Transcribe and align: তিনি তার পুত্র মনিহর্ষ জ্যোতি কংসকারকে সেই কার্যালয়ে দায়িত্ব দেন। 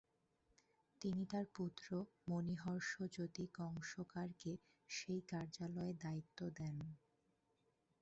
তিনি 1.01 1.23
তার 1.25 1.45
পুত্র 1.55 1.87
মনিহর্ষ 2.27 2.91
জ্যোতি 3.13 3.45
কংসকারকে 3.53 4.51
সেই 4.89 5.21
কার্যালয়ে 5.27 5.93
দায়িত্ব 6.03 6.39
দেন। 6.57 6.77